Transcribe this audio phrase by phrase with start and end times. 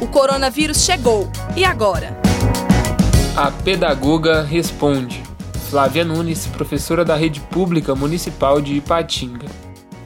[0.00, 1.30] O coronavírus chegou.
[1.56, 2.16] E agora?
[3.36, 5.22] A pedagoga responde.
[5.70, 9.46] Flávia Nunes, professora da rede pública municipal de Ipatinga.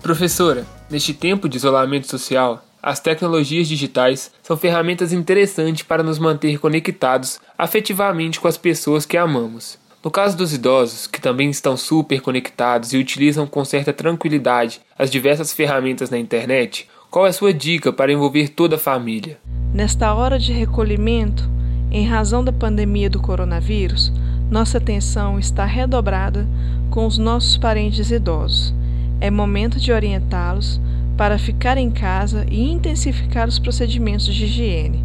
[0.03, 6.59] Professora, neste tempo de isolamento social, as tecnologias digitais são ferramentas interessantes para nos manter
[6.59, 9.79] conectados afetivamente com as pessoas que amamos.
[10.03, 15.11] No caso dos idosos, que também estão super conectados e utilizam com certa tranquilidade as
[15.11, 19.39] diversas ferramentas na internet, qual é a sua dica para envolver toda a família?
[19.73, 21.49] Nesta hora de recolhimento,
[21.90, 24.11] em razão da pandemia do coronavírus,
[24.50, 26.46] nossa atenção está redobrada
[26.91, 28.75] com os nossos parentes idosos.
[29.21, 30.81] É momento de orientá-los
[31.18, 35.05] para ficar em casa e intensificar os procedimentos de higiene.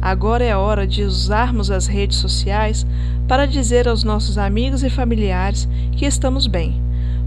[0.00, 2.86] Agora é hora de usarmos as redes sociais
[3.26, 6.78] para dizer aos nossos amigos e familiares que estamos bem.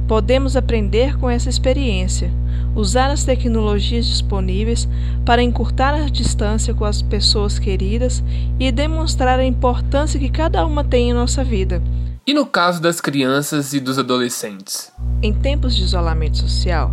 [0.08, 2.32] Podemos aprender com essa experiência,
[2.76, 4.88] usar as tecnologias disponíveis
[5.26, 8.24] para encurtar a distância com as pessoas queridas
[8.60, 11.82] e demonstrar a importância que cada uma tem em nossa vida.
[12.28, 14.92] E no caso das crianças e dos adolescentes?
[15.24, 16.92] Em tempos de isolamento social,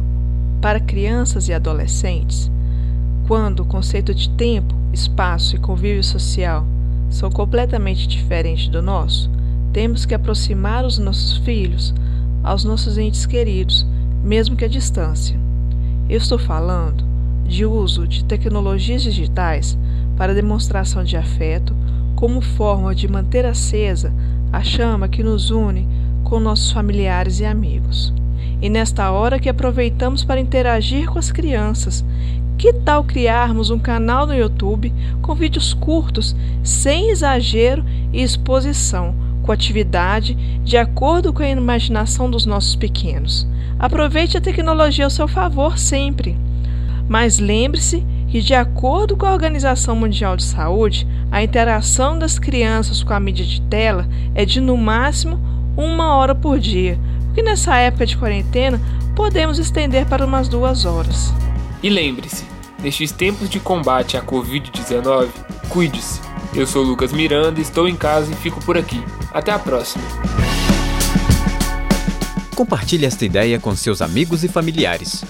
[0.61, 2.51] para crianças e adolescentes,
[3.29, 6.67] quando o conceito de tempo, espaço e convívio social
[7.11, 9.31] são completamente diferentes do nosso,
[9.73, 11.95] temos que aproximar os nossos filhos
[12.43, 13.87] aos nossos entes queridos,
[14.23, 15.39] mesmo que à distância.
[16.09, 17.05] Eu estou falando
[17.47, 19.79] de uso de tecnologias digitais
[20.17, 21.75] para demonstração de afeto
[22.15, 24.13] como forma de manter acesa
[24.53, 25.89] a chama que nos une
[26.25, 28.13] com nossos familiares e amigos.
[28.61, 32.05] E nesta hora que aproveitamos para interagir com as crianças,
[32.57, 39.53] que tal criarmos um canal no YouTube com vídeos curtos, sem exagero e exposição, com
[39.53, 43.47] atividade de acordo com a imaginação dos nossos pequenos?
[43.79, 46.37] Aproveite a tecnologia ao seu favor sempre.
[47.09, 53.03] Mas lembre-se que, de acordo com a Organização Mundial de Saúde, a interação das crianças
[53.03, 55.39] com a mídia de tela é de no máximo
[55.77, 58.81] uma hora por dia, porque nessa época de quarentena
[59.15, 61.33] podemos estender para umas duas horas.
[61.83, 62.45] E lembre-se,
[62.83, 65.29] nestes tempos de combate à Covid-19,
[65.69, 66.32] cuide-se.
[66.55, 69.03] Eu sou Lucas Miranda, estou em casa e fico por aqui.
[69.33, 70.05] Até a próxima.
[72.55, 75.25] Compartilhe esta ideia com seus amigos e familiares.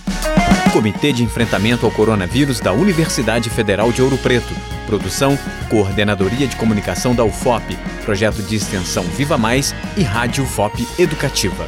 [0.72, 4.52] Comitê de Enfrentamento ao Coronavírus da Universidade Federal de Ouro Preto.
[4.86, 5.38] Produção,
[5.70, 11.66] Coordenadoria de Comunicação da UFOP, Projeto de Extensão Viva Mais e Rádio UFOP Educativa.